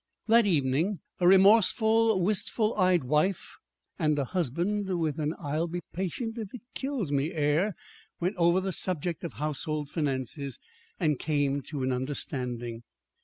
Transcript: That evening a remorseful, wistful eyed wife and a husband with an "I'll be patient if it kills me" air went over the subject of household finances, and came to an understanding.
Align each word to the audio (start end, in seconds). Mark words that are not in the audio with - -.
That 0.25 0.47
evening 0.47 0.99
a 1.19 1.27
remorseful, 1.27 2.19
wistful 2.23 2.73
eyed 2.75 3.03
wife 3.03 3.57
and 3.99 4.17
a 4.17 4.25
husband 4.25 4.97
with 4.99 5.19
an 5.19 5.35
"I'll 5.37 5.67
be 5.67 5.81
patient 5.93 6.39
if 6.39 6.51
it 6.55 6.63
kills 6.73 7.11
me" 7.11 7.33
air 7.33 7.75
went 8.19 8.35
over 8.37 8.59
the 8.59 8.71
subject 8.71 9.23
of 9.23 9.33
household 9.33 9.91
finances, 9.91 10.57
and 10.99 11.19
came 11.19 11.61
to 11.69 11.83
an 11.83 11.91
understanding. 11.91 12.81